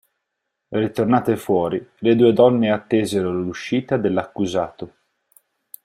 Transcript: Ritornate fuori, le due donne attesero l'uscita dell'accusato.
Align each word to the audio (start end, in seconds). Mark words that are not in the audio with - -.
Ritornate 0.69 1.37
fuori, 1.37 1.87
le 1.99 2.15
due 2.15 2.33
donne 2.33 2.71
attesero 2.71 3.31
l'uscita 3.31 3.97
dell'accusato. 3.97 4.95